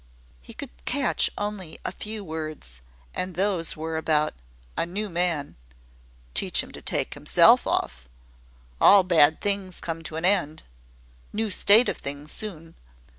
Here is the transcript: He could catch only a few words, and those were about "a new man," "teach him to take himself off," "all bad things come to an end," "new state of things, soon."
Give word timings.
He 0.41 0.55
could 0.55 0.71
catch 0.85 1.29
only 1.37 1.77
a 1.85 1.91
few 1.91 2.23
words, 2.23 2.81
and 3.13 3.35
those 3.35 3.77
were 3.77 3.97
about 3.97 4.33
"a 4.75 4.83
new 4.83 5.11
man," 5.11 5.57
"teach 6.33 6.63
him 6.63 6.71
to 6.71 6.81
take 6.81 7.13
himself 7.13 7.67
off," 7.67 8.09
"all 8.81 9.03
bad 9.03 9.41
things 9.41 9.79
come 9.79 10.01
to 10.01 10.15
an 10.15 10.25
end," 10.25 10.63
"new 11.33 11.51
state 11.51 11.87
of 11.87 11.97
things, 11.97 12.31
soon." 12.31 12.73